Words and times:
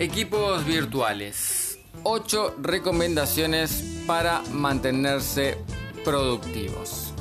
Equipos 0.00 0.66
virtuales. 0.66 1.78
8 2.02 2.56
recomendaciones 2.60 4.02
para 4.08 4.42
mantenerse 4.50 5.56
productivos. 6.04 7.14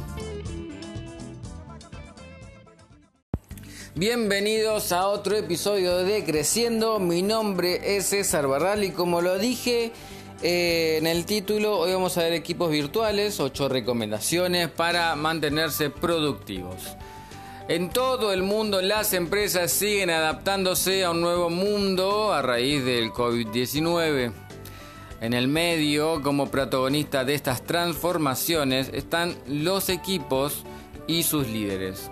Bienvenidos 3.94 4.92
a 4.92 5.08
otro 5.08 5.38
episodio 5.38 5.98
de 5.98 6.24
Creciendo. 6.26 6.98
Mi 7.00 7.22
nombre 7.22 7.96
es 7.96 8.07
César 8.07 8.48
Barral 8.48 8.84
y 8.84 8.90
como 8.90 9.21
lo 9.21 9.38
dije 9.38 9.92
eh, 10.42 10.96
en 10.98 11.05
el 11.05 11.26
título, 11.26 11.78
hoy 11.78 11.94
vamos 11.94 12.18
a 12.18 12.24
ver 12.24 12.34
equipos 12.34 12.71
virtuales, 12.71 13.40
8 13.40 13.70
recomendaciones 13.70 14.68
para 14.70 15.16
mantenerse 15.16 15.92
productivos. 15.92 16.98
En 17.70 17.89
todo 17.89 18.34
el 18.34 18.43
mundo 18.43 18.82
las 18.82 19.14
empresas 19.14 19.71
siguen 19.71 20.09
adaptándose 20.09 21.05
a 21.05 21.11
un 21.11 21.21
nuevo 21.21 21.50
mundo 21.50 22.34
a 22.34 22.41
raíz 22.41 22.84
del 22.84 23.11
COVID-19. 23.11 24.33
En 25.21 25.33
el 25.33 25.47
medio, 25.47 26.21
como 26.21 26.52
protagonistas 26.52 27.25
de 27.25 27.36
estas 27.36 27.64
transformaciones, 27.64 28.89
están 28.91 29.38
los 29.47 29.88
equipos 29.88 30.65
y 31.07 31.24
sus 31.24 31.47
líderes. 31.47 32.11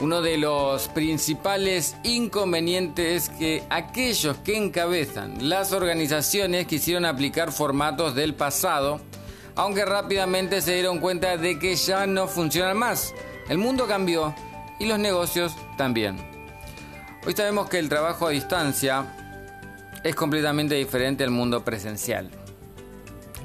Uno 0.00 0.22
de 0.22 0.38
los 0.38 0.88
principales 0.88 1.94
inconvenientes 2.02 3.24
es 3.24 3.28
que 3.28 3.62
aquellos 3.68 4.38
que 4.38 4.56
encabezan 4.56 5.50
las 5.50 5.74
organizaciones 5.74 6.66
quisieron 6.66 7.04
aplicar 7.04 7.52
formatos 7.52 8.14
del 8.14 8.32
pasado, 8.34 9.02
aunque 9.54 9.84
rápidamente 9.84 10.62
se 10.62 10.72
dieron 10.72 10.98
cuenta 10.98 11.36
de 11.36 11.58
que 11.58 11.76
ya 11.76 12.06
no 12.06 12.26
funcionan 12.26 12.78
más. 12.78 13.12
El 13.50 13.58
mundo 13.58 13.86
cambió 13.86 14.34
y 14.78 14.86
los 14.86 14.98
negocios 14.98 15.54
también. 15.76 16.16
Hoy 17.26 17.34
sabemos 17.34 17.68
que 17.68 17.78
el 17.78 17.88
trabajo 17.88 18.26
a 18.26 18.30
distancia 18.30 19.06
es 20.02 20.14
completamente 20.14 20.74
diferente 20.74 21.24
al 21.24 21.30
mundo 21.30 21.64
presencial. 21.64 22.30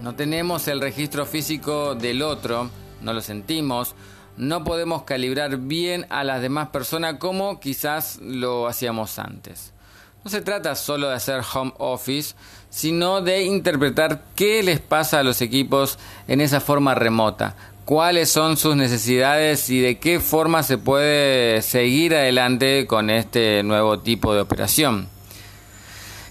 No 0.01 0.15
tenemos 0.15 0.67
el 0.67 0.81
registro 0.81 1.25
físico 1.25 1.95
del 1.95 2.21
otro, 2.21 2.69
no 3.01 3.13
lo 3.13 3.21
sentimos, 3.21 3.95
no 4.37 4.63
podemos 4.63 5.03
calibrar 5.03 5.57
bien 5.57 6.05
a 6.09 6.23
las 6.23 6.41
demás 6.41 6.69
personas 6.69 7.15
como 7.15 7.59
quizás 7.59 8.17
lo 8.21 8.67
hacíamos 8.67 9.17
antes. 9.19 9.73
No 10.23 10.29
se 10.31 10.41
trata 10.41 10.75
solo 10.75 11.09
de 11.09 11.15
hacer 11.15 11.41
home 11.53 11.73
office, 11.77 12.35
sino 12.69 13.21
de 13.21 13.43
interpretar 13.43 14.23
qué 14.35 14.61
les 14.61 14.79
pasa 14.79 15.19
a 15.19 15.23
los 15.23 15.41
equipos 15.41 15.97
en 16.27 16.41
esa 16.41 16.59
forma 16.59 16.95
remota, 16.95 17.55
cuáles 17.87 18.29
son 18.29 18.57
sus 18.57 18.75
necesidades 18.75 19.69
y 19.69 19.79
de 19.79 19.97
qué 19.97 20.19
forma 20.19 20.61
se 20.61 20.77
puede 20.77 21.61
seguir 21.61 22.13
adelante 22.13 22.85
con 22.85 23.09
este 23.09 23.63
nuevo 23.63 23.99
tipo 23.99 24.33
de 24.33 24.41
operación. 24.41 25.07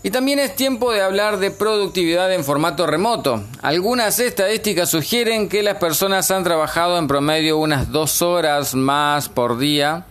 Y 0.03 0.11
también 0.11 0.39
es 0.39 0.55
tiempo 0.55 0.93
de 0.93 1.01
hablar 1.01 1.39
de 1.39 1.51
productividad 1.51 2.31
en 2.31 2.45
formato 2.45 2.87
remoto. 2.87 3.43
Algunas 3.63 4.21
estadísticas 4.21 4.91
sugieren 4.91 5.49
que 5.49 5.63
las 5.63 5.79
personas 5.79 6.31
han 6.31 6.45
trabajado 6.45 6.99
en 6.99 7.09
promedio 7.09 7.57
unas 7.57 7.91
dos 7.91 8.21
horas 8.21 8.75
más 8.75 9.31
por 9.31 9.57
día 9.57 10.05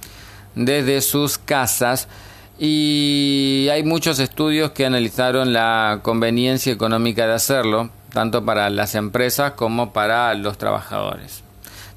desde 0.55 0.99
sus 1.02 1.37
casas 1.37 2.07
y 2.57 3.67
hay 3.71 3.83
muchos 3.83 4.17
estudios 4.17 4.71
que 4.71 4.87
analizaron 4.87 5.53
la 5.53 5.99
conveniencia 6.02 6.73
económica 6.73 7.27
de 7.27 7.33
hacerlo, 7.33 7.91
tanto 8.16 8.45
para 8.45 8.69
las 8.69 8.95
empresas 8.95 9.52
como 9.52 9.91
para 9.91 10.33
los 10.35 10.58
trabajadores. 10.58 11.44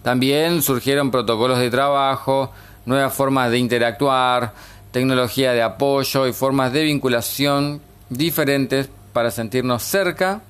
También 0.03 0.63
surgieron 0.63 1.13
protocolos 1.13 1.61
de 1.61 1.71
trabajo, 1.71 2.53
nuevas 2.87 3.15
formas 3.15 3.53
de 3.53 3.59
interactuar, 3.59 4.53
tecnología 4.91 5.53
de 5.53 5.63
apoyo 5.63 6.27
y 6.27 6.33
formas 6.33 6.73
de 6.73 6.83
vinculación 6.83 7.81
diferentes 8.11 8.91
para 9.13 9.31
sentirnos 9.31 9.85
cerca 9.85 10.41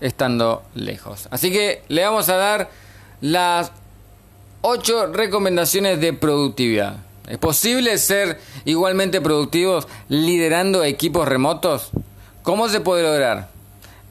estando 0.00 0.62
lejos. 0.74 1.28
Así 1.30 1.52
que 1.52 1.84
le 1.88 2.04
vamos 2.04 2.30
a 2.30 2.36
dar 2.36 2.70
las 3.20 3.70
8 4.62 5.08
recomendaciones 5.12 6.00
de 6.00 6.14
productividad. 6.14 6.96
¿Es 7.28 7.36
posible 7.36 7.98
ser 7.98 8.40
igualmente 8.64 9.20
productivos 9.20 9.86
liderando 10.08 10.82
equipos 10.84 11.28
remotos? 11.28 11.90
¿Cómo 12.42 12.70
se 12.70 12.80
puede 12.80 13.02
lograr? 13.02 13.50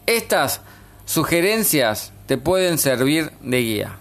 Estas 0.06 0.62
sugerencias 1.06 2.14
te 2.26 2.38
pueden 2.38 2.78
servir 2.78 3.32
de 3.42 3.62
guía. 3.62 3.98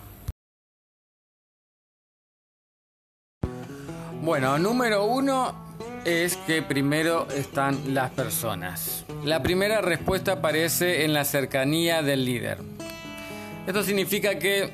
Bueno, 4.22 4.58
número 4.58 5.04
uno 5.04 5.54
es 6.04 6.36
que 6.36 6.62
primero 6.62 7.26
están 7.30 7.94
las 7.94 8.10
personas. 8.10 9.04
La 9.24 9.42
primera 9.42 9.80
respuesta 9.80 10.32
aparece 10.32 11.04
en 11.04 11.14
la 11.14 11.24
cercanía 11.24 12.02
del 12.02 12.24
líder. 12.24 12.58
Esto 13.66 13.82
significa 13.82 14.38
que 14.38 14.72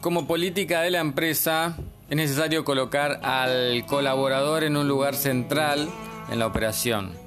como 0.00 0.26
política 0.26 0.82
de 0.82 0.90
la 0.90 1.00
empresa 1.00 1.76
es 2.08 2.16
necesario 2.16 2.64
colocar 2.64 3.20
al 3.22 3.84
colaborador 3.86 4.64
en 4.64 4.76
un 4.76 4.86
lugar 4.86 5.14
central 5.14 5.88
en 6.30 6.38
la 6.38 6.46
operación. 6.46 7.25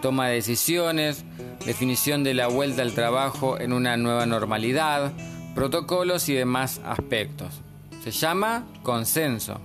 Toma 0.00 0.28
de 0.28 0.34
decisiones, 0.34 1.24
definición 1.66 2.22
de 2.22 2.34
la 2.34 2.46
vuelta 2.46 2.82
al 2.82 2.92
trabajo 2.92 3.58
en 3.58 3.72
una 3.72 3.96
nueva 3.96 4.26
normalidad, 4.26 5.12
protocolos 5.54 6.28
y 6.28 6.34
demás 6.34 6.80
aspectos. 6.84 7.62
Se 8.04 8.12
llama 8.12 8.64
consenso. 8.82 9.60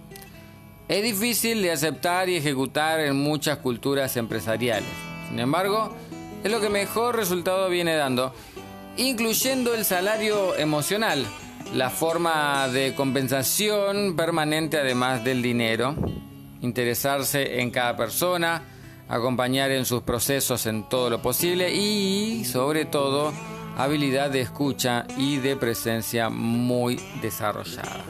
Es 0.88 1.04
difícil 1.04 1.62
de 1.62 1.72
aceptar 1.72 2.30
y 2.30 2.36
ejecutar 2.36 3.00
en 3.00 3.16
muchas 3.16 3.60
culturas 3.60 4.18
empresariales. 4.18 4.90
Sin 5.30 5.40
embargo, 5.40 5.94
es 6.44 6.52
lo 6.52 6.60
que 6.60 6.70
mejor 6.70 7.16
resultado 7.16 7.70
viene 7.70 7.96
dando, 7.96 8.34
incluyendo 8.98 9.74
el 9.74 9.86
salario 9.86 10.56
emocional, 10.56 11.26
la 11.74 11.90
forma 11.90 12.68
de 12.68 12.96
compensación 12.96 14.16
permanente 14.16 14.78
además 14.78 15.24
del 15.24 15.42
dinero, 15.42 15.96
interesarse 16.62 17.62
en 17.62 17.72
cada 17.72 17.96
persona, 17.96 18.64
acompañar 19.14 19.72
en 19.72 19.86
sus 19.86 20.02
procesos 20.02 20.66
en 20.66 20.90
todo 20.90 21.10
lo 21.10 21.22
posible 21.22 21.74
y, 21.74 22.46
sobre 22.46 22.86
todo, 22.86 23.32
habilidad 23.78 24.32
de 24.32 24.42
escucha 24.42 25.06
y 25.18 25.38
de 25.38 25.56
presencia 25.56 26.30
muy 26.30 27.00
desarrollada. 27.22 28.04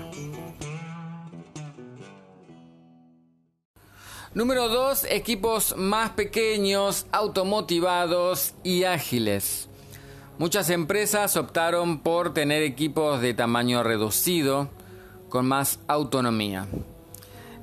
Número 4.34 4.70
2. 4.70 5.06
Equipos 5.10 5.76
más 5.78 6.12
pequeños, 6.12 7.06
automotivados 7.12 8.54
y 8.64 8.86
ágiles. 8.86 9.70
Muchas 10.40 10.70
empresas 10.70 11.36
optaron 11.36 12.00
por 12.00 12.34
tener 12.34 12.64
equipos 12.64 13.22
de 13.22 13.34
tamaño 13.34 13.84
reducido, 13.84 14.70
con 15.30 15.48
más 15.48 15.80
autonomía. 15.88 16.66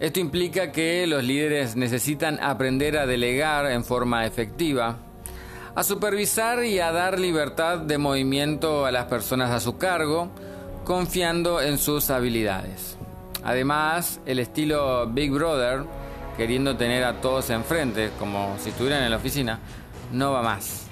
Esto 0.01 0.19
implica 0.19 0.73
que 0.73 1.07
los 1.07 1.23
líderes 1.23 1.77
necesitan 1.77 2.43
aprender 2.43 2.97
a 2.97 3.05
delegar 3.05 3.71
en 3.71 3.85
forma 3.85 4.25
efectiva, 4.25 4.97
a 5.75 5.85
supervisar 5.85 6.65
y 6.65 6.79
a 6.81 6.91
dar 6.91 7.21
libertad 7.21 7.77
de 7.77 7.99
movimiento 7.99 8.87
a 8.87 8.93
las 8.93 9.05
personas 9.05 9.51
a 9.51 9.61
su 9.61 9.77
cargo, 9.77 10.31
confiando 10.87 11.61
en 11.61 11.77
sus 11.77 12.09
habilidades. 12.09 12.97
Además, 13.45 14.21
el 14.25 14.39
estilo 14.39 15.07
Big 15.07 15.31
Brother 15.31 15.85
queriendo 16.39 16.79
tener 16.79 17.05
a 17.05 17.21
todos 17.21 17.51
enfrente, 17.51 18.11
como 18.19 18.57
si 18.59 18.71
estuvieran 18.71 19.03
en 19.03 19.11
la 19.11 19.19
oficina, 19.19 19.59
no 20.13 20.33
va 20.33 20.41
más. 20.41 20.87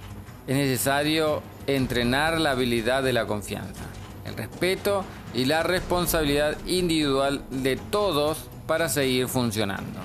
Es 0.47 0.55
necesario 0.55 1.43
entrenar 1.67 2.39
la 2.39 2.51
habilidad 2.51 3.03
de 3.03 3.15
la 3.15 3.25
confianza, 3.25 3.85
el 4.27 4.37
respeto 4.37 5.03
y 5.33 5.47
la 5.47 5.63
responsabilidad 5.63 6.59
individual 6.67 7.43
de 7.51 7.77
todos 7.77 8.51
para 8.69 8.89
seguir 8.89 9.27
funcionando. 9.27 9.99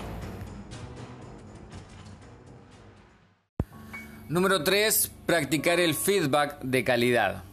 Número 4.30 4.64
3. 4.64 5.12
Practicar 5.28 5.80
el 5.80 5.94
feedback 5.94 6.60
de 6.62 6.84
calidad. 6.84 7.44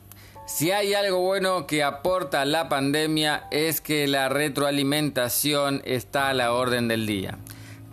Si 0.46 0.70
hay 0.70 0.94
algo 0.94 1.18
bueno 1.18 1.66
que 1.66 1.82
aporta 1.82 2.44
la 2.44 2.68
pandemia 2.68 3.44
es 3.50 3.80
que 3.80 4.06
la 4.06 4.28
retroalimentación 4.28 5.82
está 5.84 6.28
a 6.28 6.34
la 6.34 6.52
orden 6.52 6.88
del 6.88 7.06
día. 7.06 7.38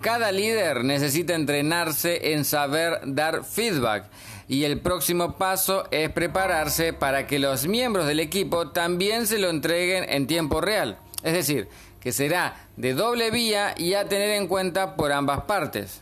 Cada 0.01 0.31
líder 0.31 0.83
necesita 0.83 1.33
entrenarse 1.33 2.33
en 2.33 2.45
saber 2.45 2.99
dar 3.03 3.43
feedback 3.43 4.05
y 4.47 4.63
el 4.63 4.79
próximo 4.79 5.37
paso 5.37 5.87
es 5.91 6.09
prepararse 6.11 6.93
para 6.93 7.27
que 7.27 7.39
los 7.39 7.67
miembros 7.67 8.05
del 8.05 8.19
equipo 8.19 8.69
también 8.69 9.27
se 9.27 9.39
lo 9.39 9.49
entreguen 9.49 10.05
en 10.07 10.27
tiempo 10.27 10.61
real. 10.61 10.97
Es 11.23 11.33
decir, 11.33 11.67
que 11.99 12.11
será 12.11 12.67
de 12.75 12.93
doble 12.93 13.31
vía 13.31 13.73
y 13.77 13.93
a 13.93 14.07
tener 14.07 14.31
en 14.31 14.47
cuenta 14.47 14.95
por 14.95 15.11
ambas 15.11 15.41
partes. 15.41 16.01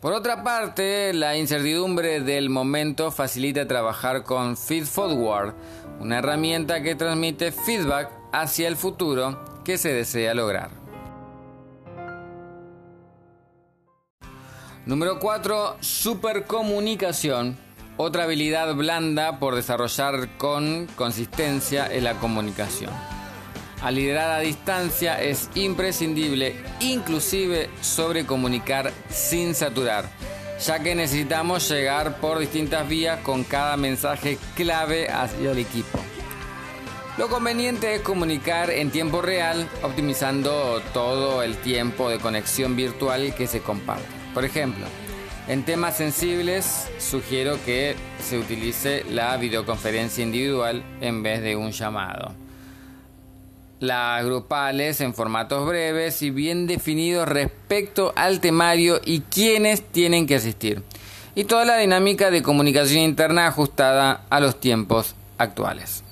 Por 0.00 0.12
otra 0.12 0.44
parte, 0.44 1.12
la 1.14 1.36
incertidumbre 1.36 2.20
del 2.20 2.50
momento 2.50 3.10
facilita 3.10 3.66
trabajar 3.66 4.22
con 4.22 4.56
Feed 4.56 4.84
Forward, 4.84 5.54
una 6.00 6.18
herramienta 6.18 6.82
que 6.82 6.94
transmite 6.94 7.50
feedback 7.50 8.10
hacia 8.32 8.68
el 8.68 8.76
futuro 8.76 9.62
que 9.64 9.78
se 9.78 9.92
desea 9.92 10.34
lograr. 10.34 10.70
Número 14.84 15.18
4, 15.18 15.78
supercomunicación. 15.80 17.58
Otra 17.96 18.24
habilidad 18.24 18.74
blanda 18.74 19.40
por 19.40 19.56
desarrollar 19.56 20.36
con 20.36 20.86
consistencia 20.94 21.92
en 21.92 22.04
la 22.04 22.14
comunicación. 22.20 23.15
A 23.82 23.90
liderar 23.90 24.30
a 24.30 24.40
distancia 24.40 25.22
es 25.22 25.50
imprescindible, 25.54 26.56
inclusive 26.80 27.68
sobre 27.82 28.24
comunicar 28.24 28.92
sin 29.10 29.54
saturar, 29.54 30.08
ya 30.64 30.78
que 30.78 30.94
necesitamos 30.94 31.68
llegar 31.68 32.16
por 32.18 32.38
distintas 32.38 32.88
vías 32.88 33.20
con 33.20 33.44
cada 33.44 33.76
mensaje 33.76 34.38
clave 34.54 35.08
hacia 35.08 35.52
el 35.52 35.58
equipo. 35.58 35.98
Lo 37.18 37.28
conveniente 37.28 37.94
es 37.94 38.00
comunicar 38.02 38.70
en 38.70 38.90
tiempo 38.90 39.22
real, 39.22 39.68
optimizando 39.82 40.82
todo 40.92 41.42
el 41.42 41.56
tiempo 41.56 42.10
de 42.10 42.18
conexión 42.18 42.76
virtual 42.76 43.34
que 43.34 43.46
se 43.46 43.60
comparte. 43.60 44.04
Por 44.34 44.44
ejemplo, 44.44 44.84
en 45.48 45.64
temas 45.64 45.96
sensibles 45.96 46.88
sugiero 46.98 47.58
que 47.64 47.94
se 48.22 48.38
utilice 48.38 49.04
la 49.08 49.36
videoconferencia 49.36 50.24
individual 50.24 50.82
en 51.00 51.22
vez 51.22 51.40
de 51.42 51.56
un 51.56 51.72
llamado. 51.72 52.45
Las 53.78 54.24
grupales 54.24 55.02
en 55.02 55.12
formatos 55.12 55.66
breves 55.66 56.22
y 56.22 56.30
bien 56.30 56.66
definidos 56.66 57.28
respecto 57.28 58.12
al 58.16 58.40
temario 58.40 59.00
y 59.04 59.20
quiénes 59.20 59.82
tienen 59.82 60.26
que 60.26 60.36
asistir. 60.36 60.82
Y 61.34 61.44
toda 61.44 61.66
la 61.66 61.76
dinámica 61.76 62.30
de 62.30 62.42
comunicación 62.42 63.02
interna 63.02 63.46
ajustada 63.46 64.24
a 64.30 64.40
los 64.40 64.58
tiempos 64.58 65.14
actuales. 65.36 66.02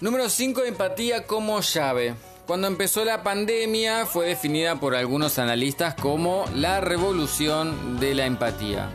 Número 0.00 0.28
5. 0.28 0.64
Empatía 0.64 1.26
como 1.26 1.60
llave. 1.60 2.14
Cuando 2.46 2.66
empezó 2.66 3.04
la 3.04 3.22
pandemia 3.22 4.06
fue 4.06 4.28
definida 4.28 4.76
por 4.76 4.94
algunos 4.94 5.38
analistas 5.38 5.94
como 5.96 6.46
la 6.54 6.80
revolución 6.80 8.00
de 8.00 8.14
la 8.14 8.24
empatía. 8.24 8.88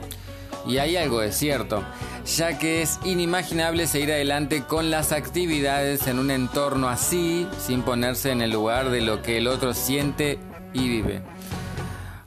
Y 0.65 0.77
hay 0.77 0.95
algo 0.95 1.19
de 1.19 1.31
cierto, 1.31 1.83
ya 2.25 2.57
que 2.57 2.81
es 2.81 2.99
inimaginable 3.03 3.87
seguir 3.87 4.11
adelante 4.11 4.63
con 4.63 4.89
las 4.89 5.11
actividades 5.11 6.07
en 6.07 6.19
un 6.19 6.31
entorno 6.31 6.89
así, 6.89 7.47
sin 7.59 7.81
ponerse 7.81 8.31
en 8.31 8.41
el 8.41 8.51
lugar 8.51 8.89
de 8.89 9.01
lo 9.01 9.21
que 9.21 9.37
el 9.37 9.47
otro 9.47 9.73
siente 9.73 10.39
y 10.73 10.87
vive. 10.87 11.21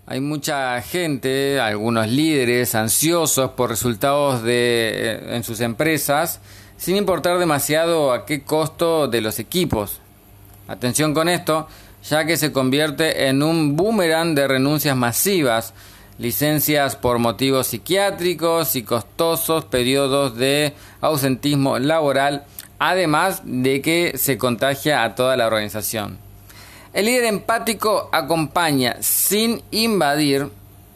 Hay 0.06 0.20
mucha 0.20 0.80
gente, 0.82 1.58
algunos 1.58 2.08
líderes 2.08 2.74
ansiosos 2.76 3.50
por 3.52 3.70
resultados 3.70 4.42
de, 4.42 4.92
eh, 4.94 5.36
en 5.36 5.42
sus 5.42 5.60
empresas, 5.60 6.40
sin 6.76 6.96
importar 6.96 7.38
demasiado 7.38 8.12
a 8.12 8.24
qué 8.24 8.42
costo 8.42 9.08
de 9.08 9.20
los 9.20 9.40
equipos. 9.40 10.00
Atención 10.68 11.14
con 11.14 11.28
esto, 11.28 11.66
ya 12.08 12.24
que 12.24 12.36
se 12.36 12.52
convierte 12.52 13.26
en 13.28 13.42
un 13.42 13.76
boomerang 13.76 14.34
de 14.34 14.46
renuncias 14.46 14.96
masivas, 14.96 15.74
licencias 16.18 16.96
por 16.96 17.18
motivos 17.18 17.68
psiquiátricos 17.68 18.76
y 18.76 18.82
costosos 18.82 19.64
periodos 19.64 20.36
de 20.36 20.74
ausentismo 21.00 21.78
laboral, 21.78 22.44
además 22.78 23.42
de 23.44 23.82
que 23.82 24.16
se 24.16 24.38
contagia 24.38 25.04
a 25.04 25.14
toda 25.14 25.36
la 25.36 25.46
organización. 25.46 26.18
El 26.92 27.06
líder 27.06 27.24
empático 27.24 28.08
acompaña 28.12 28.96
sin 29.00 29.62
invadir, 29.70 30.48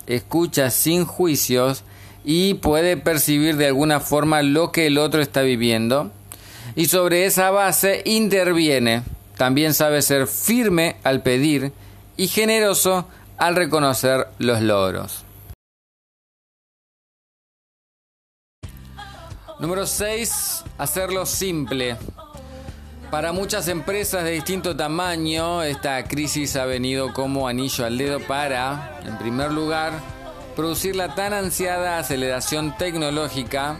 escucha 0.06 0.70
sin 0.70 1.04
juicios 1.04 1.84
y 2.24 2.54
puede 2.54 2.96
percibir 2.96 3.56
de 3.56 3.66
alguna 3.66 4.00
forma 4.00 4.42
lo 4.42 4.72
que 4.72 4.86
el 4.86 4.98
otro 4.98 5.20
está 5.20 5.42
viviendo 5.42 6.10
y 6.76 6.86
sobre 6.86 7.24
esa 7.24 7.50
base 7.50 8.02
interviene 8.04 9.02
también 9.36 9.74
sabe 9.74 10.02
ser 10.02 10.26
firme 10.26 10.96
al 11.02 11.22
pedir 11.22 11.72
y 12.16 12.28
generoso 12.28 13.06
al 13.40 13.56
reconocer 13.56 14.28
los 14.38 14.60
logros. 14.60 15.24
Número 19.58 19.86
6. 19.86 20.64
Hacerlo 20.78 21.24
simple. 21.24 21.96
Para 23.10 23.32
muchas 23.32 23.68
empresas 23.68 24.24
de 24.24 24.32
distinto 24.32 24.76
tamaño, 24.76 25.62
esta 25.62 26.04
crisis 26.04 26.54
ha 26.56 26.66
venido 26.66 27.12
como 27.12 27.48
anillo 27.48 27.84
al 27.86 27.98
dedo 27.98 28.20
para, 28.20 29.00
en 29.04 29.18
primer 29.18 29.50
lugar, 29.50 29.94
producir 30.54 30.94
la 30.94 31.14
tan 31.14 31.32
ansiada 31.32 31.98
aceleración 31.98 32.76
tecnológica 32.76 33.76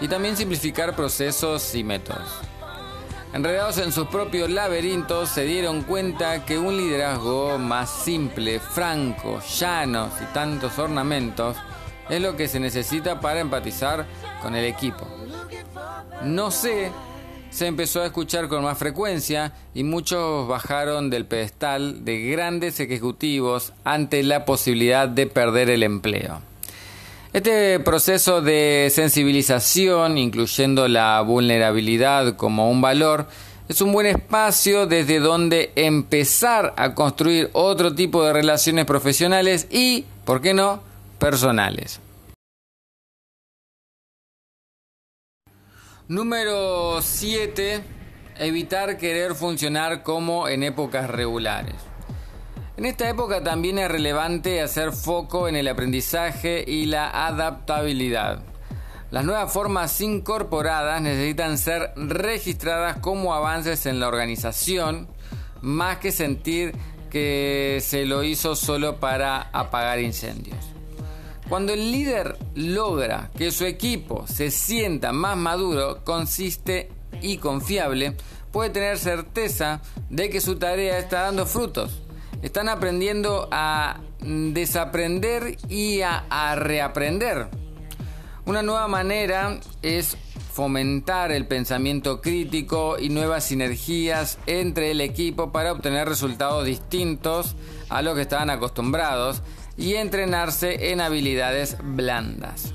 y 0.00 0.08
también 0.08 0.36
simplificar 0.36 0.94
procesos 0.94 1.74
y 1.74 1.84
métodos. 1.84 2.49
Enredados 3.32 3.78
en 3.78 3.92
sus 3.92 4.08
propios 4.08 4.50
laberintos, 4.50 5.28
se 5.28 5.44
dieron 5.44 5.82
cuenta 5.82 6.44
que 6.44 6.58
un 6.58 6.76
liderazgo 6.76 7.58
más 7.58 7.88
simple, 7.88 8.58
franco, 8.58 9.40
llano 9.40 10.10
y 10.20 10.34
tantos 10.34 10.76
ornamentos 10.80 11.56
es 12.08 12.20
lo 12.20 12.36
que 12.36 12.48
se 12.48 12.58
necesita 12.58 13.20
para 13.20 13.38
empatizar 13.38 14.04
con 14.42 14.56
el 14.56 14.64
equipo. 14.64 15.06
No 16.24 16.50
sé, 16.50 16.90
se 17.50 17.68
empezó 17.68 18.02
a 18.02 18.06
escuchar 18.06 18.48
con 18.48 18.64
más 18.64 18.76
frecuencia 18.76 19.52
y 19.74 19.84
muchos 19.84 20.48
bajaron 20.48 21.08
del 21.08 21.24
pedestal 21.24 22.04
de 22.04 22.30
grandes 22.32 22.80
ejecutivos 22.80 23.72
ante 23.84 24.24
la 24.24 24.44
posibilidad 24.44 25.08
de 25.08 25.28
perder 25.28 25.70
el 25.70 25.84
empleo. 25.84 26.49
Este 27.32 27.78
proceso 27.78 28.42
de 28.42 28.88
sensibilización, 28.90 30.18
incluyendo 30.18 30.88
la 30.88 31.20
vulnerabilidad 31.20 32.34
como 32.34 32.68
un 32.68 32.80
valor, 32.80 33.28
es 33.68 33.80
un 33.80 33.92
buen 33.92 34.08
espacio 34.08 34.86
desde 34.86 35.20
donde 35.20 35.70
empezar 35.76 36.74
a 36.76 36.92
construir 36.96 37.48
otro 37.52 37.94
tipo 37.94 38.24
de 38.24 38.32
relaciones 38.32 38.84
profesionales 38.84 39.68
y, 39.70 40.06
¿por 40.24 40.40
qué 40.40 40.54
no?, 40.54 40.82
personales. 41.20 42.00
Número 46.08 47.00
7. 47.00 47.84
Evitar 48.40 48.98
querer 48.98 49.36
funcionar 49.36 50.02
como 50.02 50.48
en 50.48 50.64
épocas 50.64 51.08
regulares. 51.08 51.89
En 52.80 52.86
esta 52.86 53.10
época 53.10 53.44
también 53.44 53.78
es 53.78 53.90
relevante 53.90 54.62
hacer 54.62 54.92
foco 54.92 55.48
en 55.48 55.54
el 55.54 55.68
aprendizaje 55.68 56.64
y 56.66 56.86
la 56.86 57.26
adaptabilidad. 57.26 58.42
Las 59.10 59.26
nuevas 59.26 59.52
formas 59.52 60.00
incorporadas 60.00 61.02
necesitan 61.02 61.58
ser 61.58 61.92
registradas 61.96 62.96
como 62.96 63.34
avances 63.34 63.84
en 63.84 64.00
la 64.00 64.08
organización, 64.08 65.08
más 65.60 65.98
que 65.98 66.10
sentir 66.10 66.74
que 67.10 67.82
se 67.82 68.06
lo 68.06 68.22
hizo 68.22 68.56
solo 68.56 68.98
para 68.98 69.50
apagar 69.52 70.00
incendios. 70.00 70.56
Cuando 71.50 71.74
el 71.74 71.92
líder 71.92 72.38
logra 72.54 73.30
que 73.36 73.50
su 73.50 73.66
equipo 73.66 74.26
se 74.26 74.50
sienta 74.50 75.12
más 75.12 75.36
maduro, 75.36 76.02
consiste 76.02 76.90
y 77.20 77.36
confiable, 77.36 78.16
puede 78.50 78.70
tener 78.70 78.96
certeza 78.96 79.82
de 80.08 80.30
que 80.30 80.40
su 80.40 80.56
tarea 80.56 80.98
está 80.98 81.24
dando 81.24 81.44
frutos 81.44 82.00
están 82.42 82.68
aprendiendo 82.68 83.48
a 83.50 84.00
desaprender 84.20 85.56
y 85.68 86.02
a, 86.02 86.54
reaprender. 86.56 87.48
Una 88.46 88.62
nueva 88.62 88.88
manera 88.88 89.60
es 89.82 90.16
fomentar 90.52 91.30
el 91.30 91.46
pensamiento 91.46 92.20
crítico 92.20 92.98
y 92.98 93.08
nuevas 93.08 93.44
sinergias 93.44 94.38
entre 94.46 94.90
el 94.90 95.00
equipo 95.00 95.52
para 95.52 95.72
obtener 95.72 96.08
resultados 96.08 96.64
distintos 96.64 97.54
a 97.88 98.02
lo 98.02 98.14
que 98.14 98.22
estaban 98.22 98.50
acostumbrados 98.50 99.42
y 99.76 99.94
entrenarse 99.94 100.90
en 100.90 101.00
habilidades 101.00 101.76
blandas. 101.82 102.74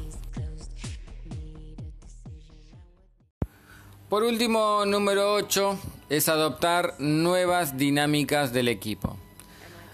Por 4.10 4.24
último, 4.24 4.86
número 4.86 5.34
8 5.34 5.77
es 6.10 6.29
adoptar 6.29 6.93
nuevas 7.00 7.77
dinámicas 7.77 8.53
del 8.53 8.67
equipo. 8.67 9.17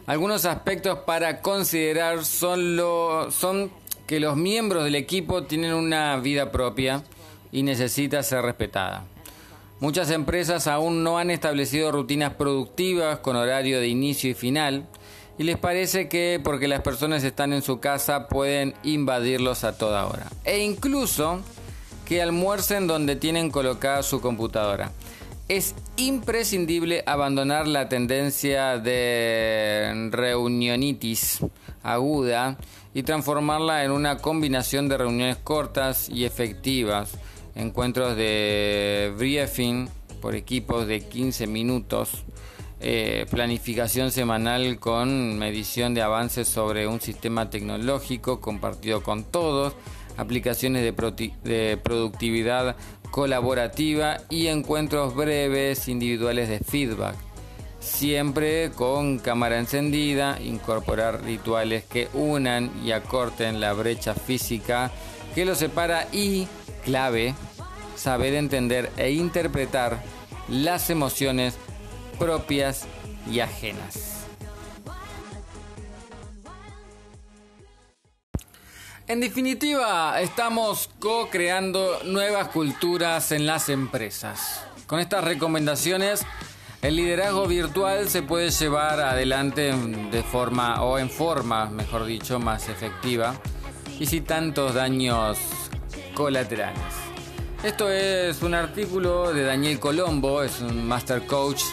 Algunos 0.08 0.46
aspectos 0.46 1.00
para 1.00 1.42
considerar 1.42 2.26
son, 2.26 2.78
son 3.32 3.72
que 4.08 4.20
los 4.20 4.36
miembros 4.36 4.84
del 4.84 4.96
equipo 4.96 5.44
tienen 5.44 5.74
una 5.74 6.18
vida 6.18 6.52
propia 6.52 7.04
y 7.52 7.64
necesita 7.64 8.24
ser 8.24 8.44
respetada. 8.44 9.06
Muchas 9.80 10.12
empresas 10.12 10.68
aún 10.68 11.04
no 11.04 11.18
han 11.18 11.32
establecido 11.32 11.92
rutinas 11.92 12.34
productivas 12.34 13.20
con 13.20 13.36
horario 13.36 13.80
de 13.80 13.88
inicio 13.88 14.30
y 14.30 14.34
final 14.34 14.86
y 15.38 15.44
les 15.44 15.58
parece 15.58 16.08
que 16.08 16.40
porque 16.44 16.68
las 16.68 16.82
personas 16.82 17.24
están 17.24 17.54
en 17.54 17.62
su 17.62 17.80
casa 17.80 18.28
pueden 18.28 18.76
invadirlos 18.84 19.64
a 19.64 19.78
toda 19.78 20.06
hora. 20.06 20.28
E 20.44 20.60
incluso 20.60 21.42
que 22.06 22.22
almuercen 22.22 22.88
donde 22.88 23.16
tienen 23.16 23.50
colocada 23.50 24.04
su 24.04 24.20
computadora 24.22 24.92
es 25.52 25.76
imprescindible 25.98 27.04
abandonar 27.06 27.68
la 27.68 27.90
tendencia 27.90 28.78
de 28.78 30.10
reunionitis 30.10 31.40
aguda 31.84 32.58
y 32.94 33.04
transformarla 33.04 33.84
en 33.84 33.92
una 33.92 34.20
combinación 34.20 34.88
de 34.88 34.98
reuniones 34.98 35.36
cortas 35.36 36.08
y 36.08 36.24
efectivas, 36.24 37.18
encuentros 37.54 38.16
de 38.16 39.14
briefing 39.18 39.90
por 40.22 40.36
equipos 40.36 40.88
de 40.88 41.02
15 41.02 41.48
minutos 41.48 42.24
eh, 42.80 43.26
planificación 43.30 44.10
semanal 44.10 44.80
con 44.80 45.38
medición 45.38 45.94
de 45.94 46.02
avances 46.02 46.48
sobre 46.48 46.88
un 46.88 47.02
sistema 47.02 47.50
tecnológico 47.50 48.40
compartido 48.40 49.04
con 49.04 49.26
todos, 49.26 49.76
aplicaciones 50.18 50.84
de, 50.84 51.78
productividad 51.84 52.76
colaborativa 53.12 54.18
y 54.30 54.48
encuentros 54.48 55.14
breves 55.16 55.88
individuales 55.88 56.50
de 56.50 56.60
feedback. 56.60 57.16
Siempre 57.80 58.72
con 58.72 59.20
cámara 59.20 59.60
encendida, 59.60 60.40
incorporar 60.42 61.24
rituales 61.24 61.84
que 61.84 62.08
unan 62.14 62.72
y 62.84 62.92
acorten 62.92 63.60
la 63.60 63.74
brecha 63.74 64.14
física 64.14 64.92
que 65.36 65.46
los 65.46 65.58
separa 65.58 66.08
y, 66.12 66.48
clave, 66.84 67.36
saber 67.96 68.34
entender 68.34 68.92
e 68.98 69.12
interpretar 69.12 70.02
las 70.48 70.90
emociones 70.90 71.56
propias 72.20 72.86
y 73.32 73.40
ajenas. 73.40 74.26
En 79.12 79.20
definitiva, 79.20 80.22
estamos 80.22 80.90
co-creando 81.00 82.00
nuevas 82.06 82.48
culturas 82.48 83.34
en 83.34 83.46
las 83.46 83.68
empresas. 83.68 84.64
Con 84.88 85.02
estas 85.02 85.26
recomendaciones, 85.26 86.22
el 86.82 86.96
liderazgo 86.96 87.46
virtual 87.46 88.08
se 88.08 88.22
puede 88.22 88.52
llevar 88.52 89.02
adelante 89.02 89.74
de 89.74 90.24
forma, 90.24 90.82
o 90.82 90.98
en 90.98 91.10
forma, 91.10 91.66
mejor 91.66 92.06
dicho, 92.06 92.40
más 92.40 92.70
efectiva 92.70 93.36
y 94.00 94.06
sin 94.06 94.24
tantos 94.24 94.76
daños 94.76 95.38
colaterales. 96.14 96.80
Esto 97.66 97.92
es 97.92 98.42
un 98.42 98.54
artículo 98.54 99.34
de 99.34 99.44
Daniel 99.44 99.78
Colombo, 99.82 100.42
es 100.42 100.62
un 100.62 100.88
Master 100.88 101.28
Coach 101.28 101.64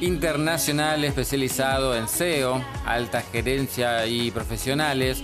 internacional 0.00 1.04
especializado 1.04 1.94
en 1.94 2.08
SEO, 2.08 2.60
alta 2.84 3.22
gerencia 3.22 4.04
y 4.04 4.32
profesionales, 4.32 5.22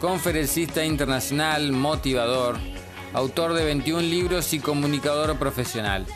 conferencista 0.00 0.84
internacional, 0.84 1.72
motivador, 1.72 2.56
autor 3.12 3.54
de 3.54 3.64
21 3.64 4.02
libros 4.02 4.52
y 4.52 4.60
comunicador 4.60 5.36
profesional. 5.38 6.06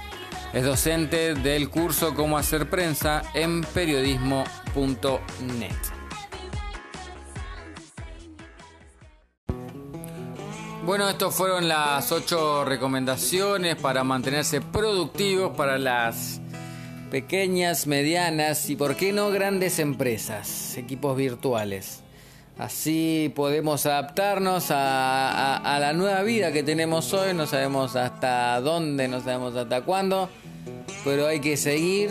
Es 0.53 0.65
docente 0.65 1.35
del 1.35 1.69
curso 1.69 2.15
Cómo 2.15 2.39
hacer 2.39 2.71
prensa 2.71 3.23
en 3.35 3.63
periodismo.net. 3.63 4.49
Bueno, 10.85 11.11
estas 11.11 11.35
fueron 11.35 11.69
las 11.69 12.11
ocho 12.13 12.65
recomendaciones 12.65 13.77
para 13.77 14.05
mantenerse 14.05 14.63
productivos 14.63 15.55
para 15.55 15.77
las 15.77 16.41
pequeñas, 17.11 17.87
medianas 17.87 18.71
y, 18.71 18.77
por 18.77 18.97
qué 18.97 19.13
no, 19.13 19.31
grandes 19.31 19.81
empresas, 19.81 20.79
equipos 20.79 21.15
virtuales. 21.15 22.03
Así 22.59 23.33
podemos 23.37 23.87
adaptarnos 23.87 24.67
a, 24.71 25.79
la 25.81 25.93
nueva 25.93 26.23
vida 26.25 26.53
que 26.53 26.65
tenemos 26.65 27.15
hoy. 27.15 27.33
No 27.33 27.47
sabemos 27.47 27.95
hasta 27.95 28.61
dónde, 28.61 29.07
no 29.07 29.21
sabemos 29.21 29.55
hasta 29.55 29.83
cuándo, 29.83 30.29
pero 31.05 31.29
hay 31.29 31.39
que 31.39 31.57
seguir 31.57 32.11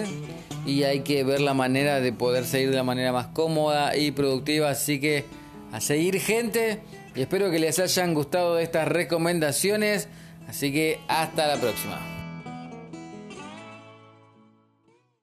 y 0.66 0.84
hay 0.84 1.02
que 1.02 1.26
ver 1.26 1.42
la 1.42 1.54
manera 1.54 2.00
de 2.00 2.14
poder 2.14 2.46
seguir 2.46 2.70
de 2.70 2.78
la 2.78 2.84
manera 2.84 3.12
más 3.12 3.28
cómoda 3.28 3.98
y 3.98 4.12
productiva. 4.12 4.70
Así 4.70 5.02
que 5.02 5.26
a 5.74 5.82
seguir 5.82 6.18
gente 6.22 6.80
y 7.14 7.22
espero 7.22 7.52
que 7.52 7.60
les 7.60 7.78
hayan 7.80 8.14
gustado 8.14 8.58
estas 8.58 8.88
recomendaciones. 8.88 10.08
Así 10.48 10.72
que 10.72 11.02
hasta 11.10 11.46
la 11.46 11.58
próxima. 11.58 12.17